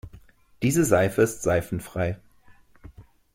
[0.63, 2.17] Diese Seife ist seifenfrei.